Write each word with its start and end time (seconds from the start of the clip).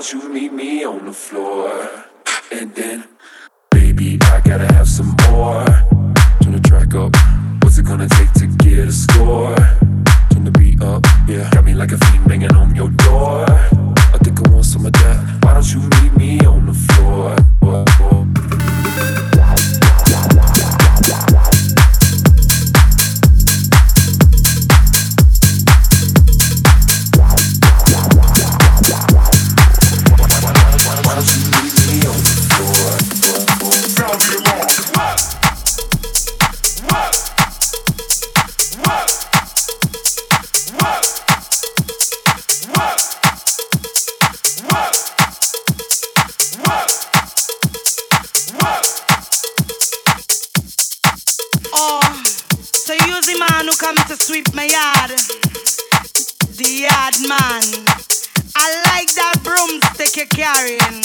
that. 0.00 0.12
You 0.14 0.28
meet 0.30 0.49
me 0.49 0.49
come 53.96 54.06
to 54.06 54.16
sweep 54.16 54.54
my 54.54 54.66
yard. 54.66 55.10
The 56.54 56.86
yard 56.86 57.16
man. 57.26 57.66
I 58.54 58.68
like 58.86 59.10
that 59.18 59.42
broomstick 59.42 60.14
you're 60.14 60.30
carrying. 60.30 61.02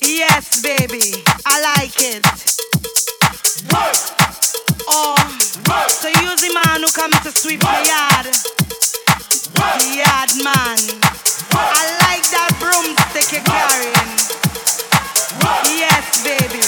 Yes, 0.00 0.62
baby, 0.62 1.20
I 1.44 1.60
like 1.76 2.00
it. 2.00 2.24
Work. 3.68 3.96
Oh, 4.88 5.20
Work. 5.68 5.90
so 5.90 6.08
you 6.08 6.32
the 6.40 6.52
man 6.64 6.80
who 6.80 6.90
come 6.96 7.12
to 7.12 7.30
sweep 7.30 7.62
Work. 7.62 7.72
my 7.72 7.80
yard. 7.92 8.26
Work. 9.60 9.76
The 9.84 10.00
yard 10.00 10.32
man. 10.40 10.80
Work. 11.52 11.70
I 11.76 11.84
like 12.08 12.24
that 12.32 12.56
broomstick 12.56 13.28
you're 13.36 13.44
carrying. 13.44 14.16
Yes, 15.76 16.24
baby. 16.24 16.63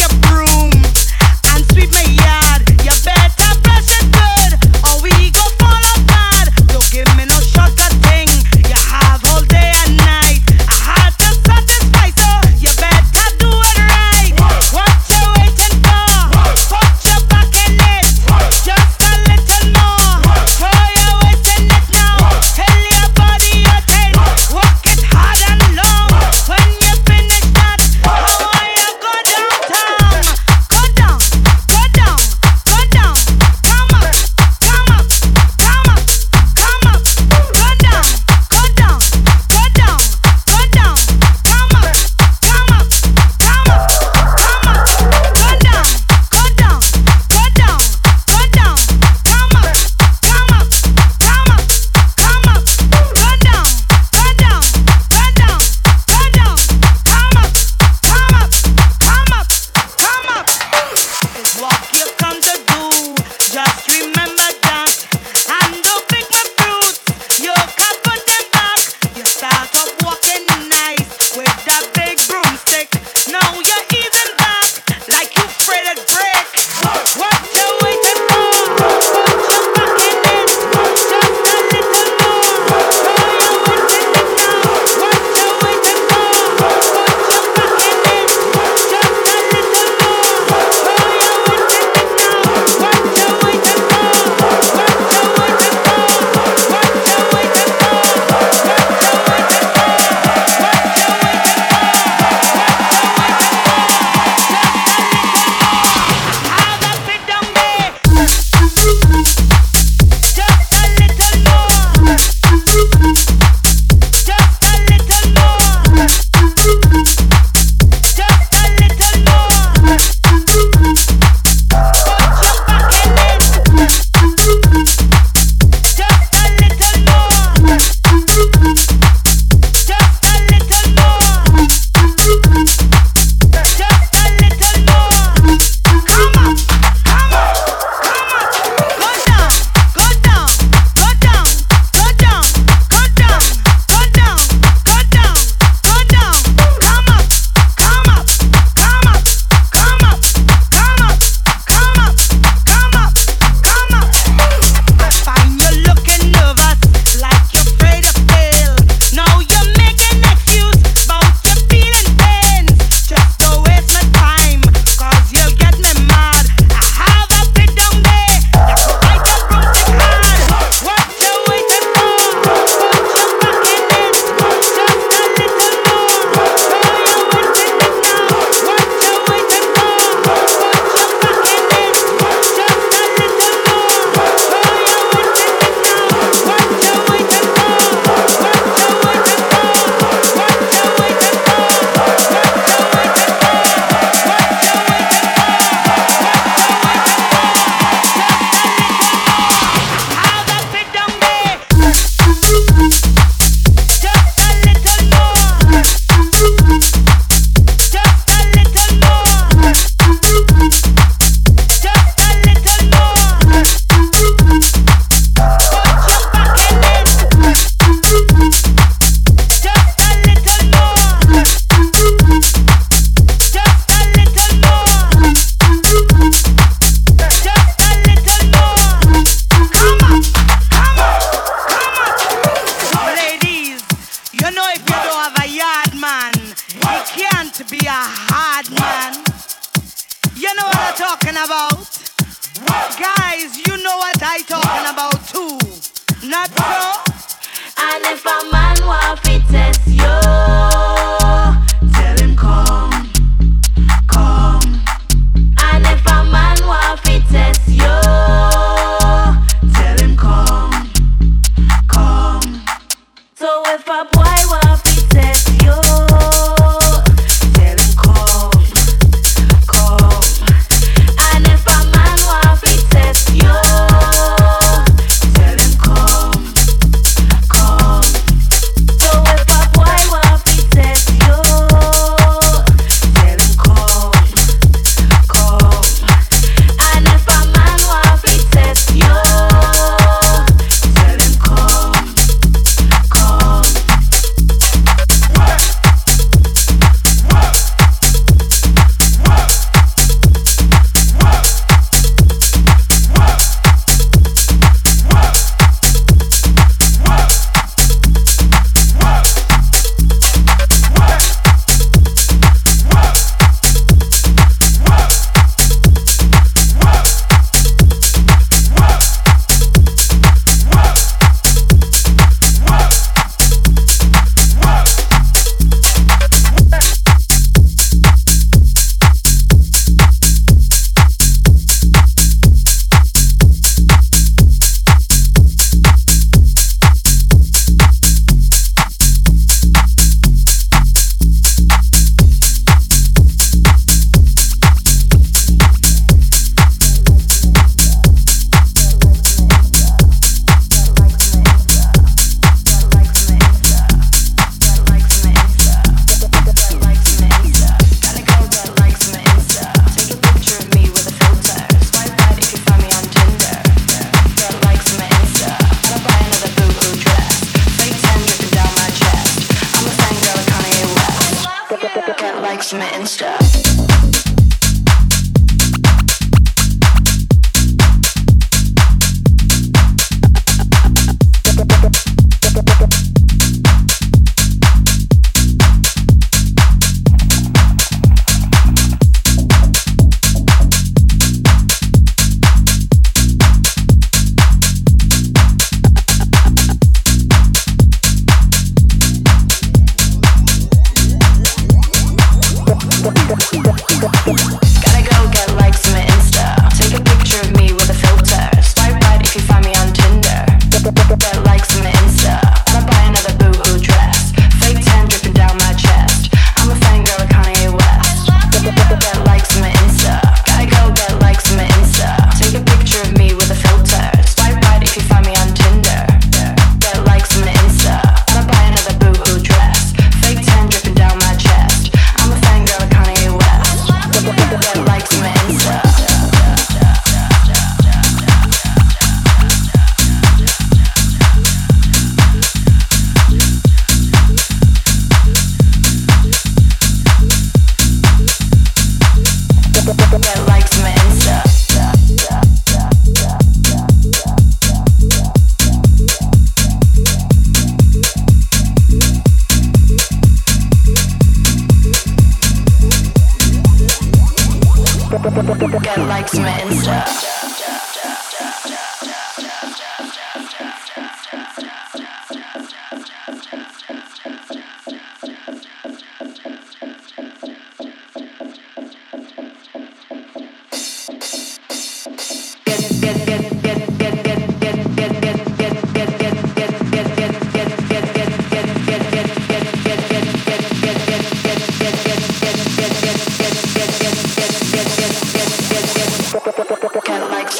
your 0.00 0.08
broom 0.20 0.70
and 1.52 1.64
sweep 1.72 1.92
my 1.92 2.02
yard. 2.02 2.39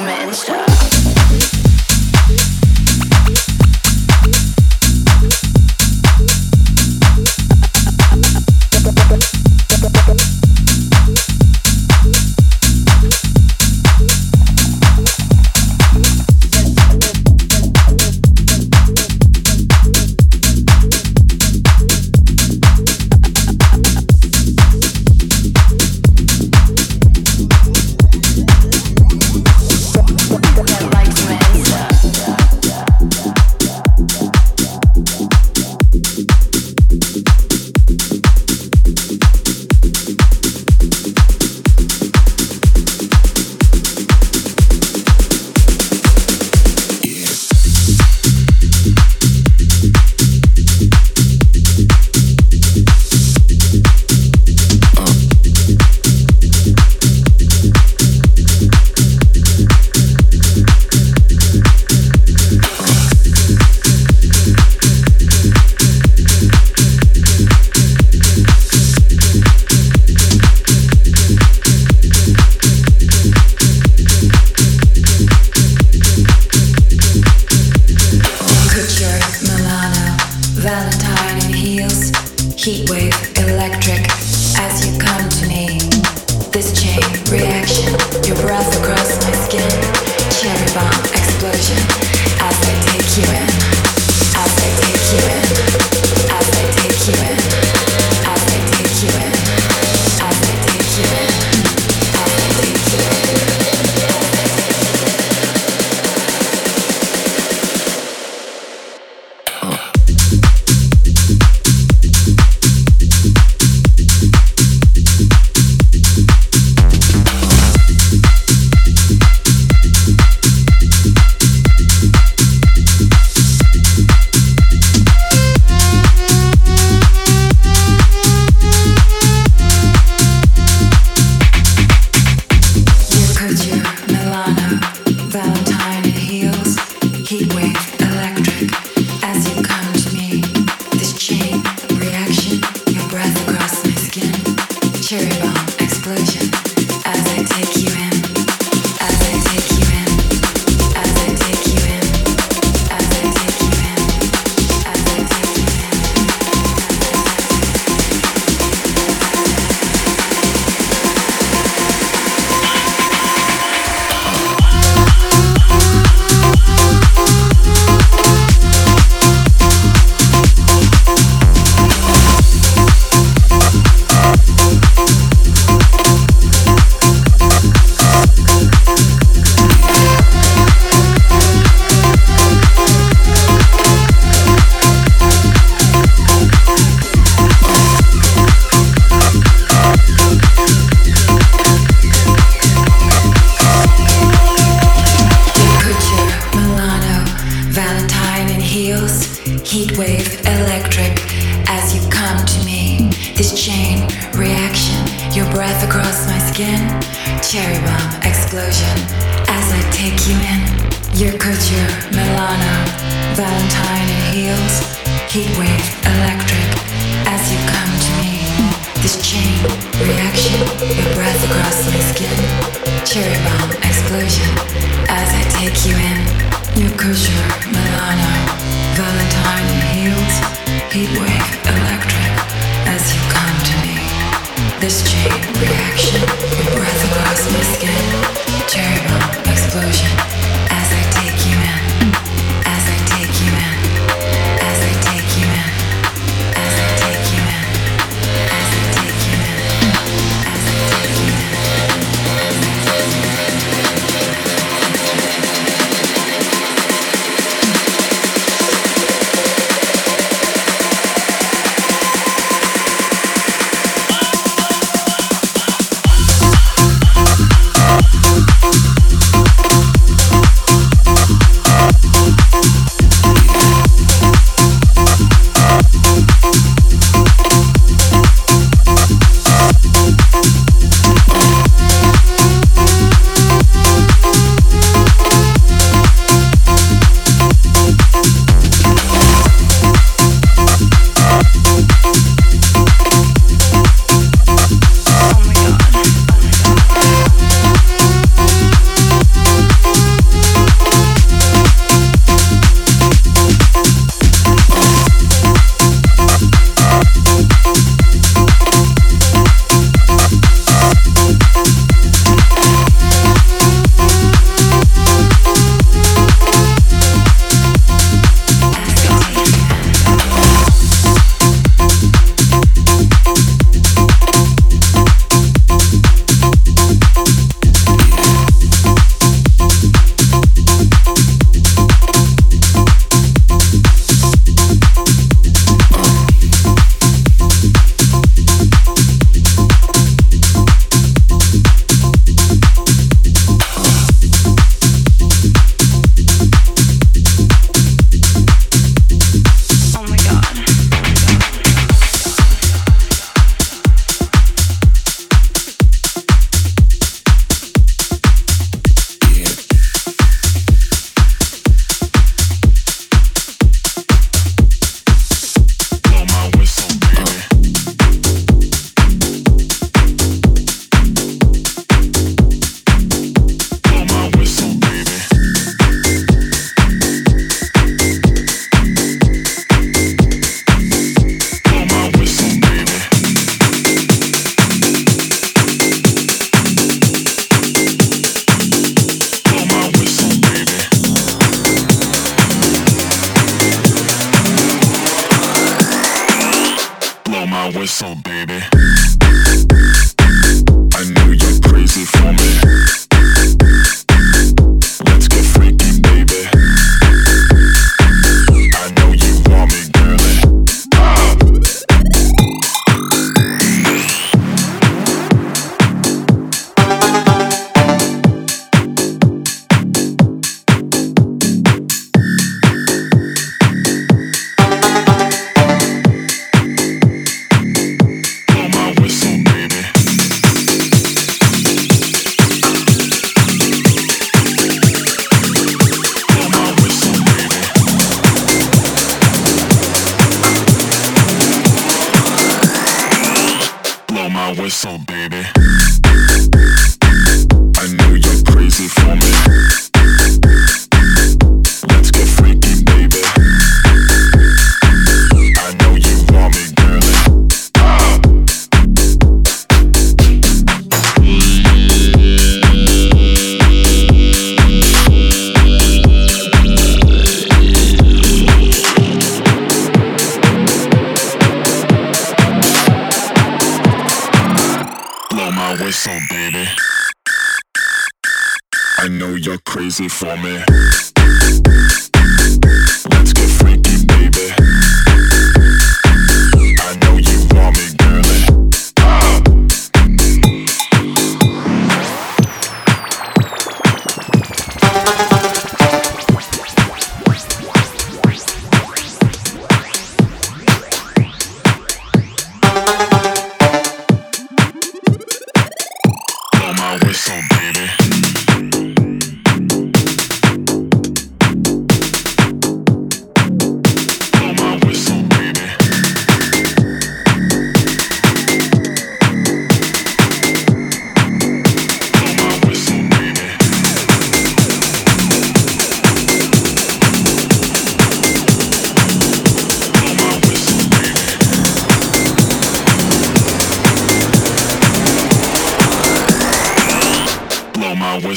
Get 0.01 0.27
likes 0.27 0.49
on 0.49 0.80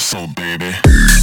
so 0.04 0.28
baby. 0.28 1.23